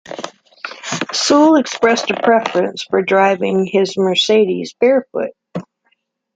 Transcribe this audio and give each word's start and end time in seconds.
Sewell 1.13 1.57
expressed 1.57 2.09
a 2.09 2.19
preference 2.23 2.81
for 2.81 3.03
driving 3.03 3.67
his 3.67 3.95
Mercedes 3.99 4.73
barefoot. 4.73 5.33